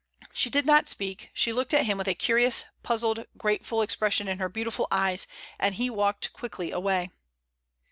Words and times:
She 0.33 0.49
did 0.49 0.65
not 0.65 0.89
speak— 0.89 1.29
she 1.35 1.53
looked 1.53 1.75
at 1.75 1.85
him 1.85 1.95
with 1.99 2.07
a 2.07 2.15
curious, 2.15 2.65
puzzled, 2.81 3.27
grateful 3.37 3.83
ex 3.83 3.93
pression 3.95 4.27
in 4.27 4.39
her 4.39 4.49
beautiful 4.49 4.87
eyes, 4.89 5.27
and 5.59 5.75
he 5.75 5.91
walked 5.91 6.33
quickly 6.33 6.71
away. 6.71 7.11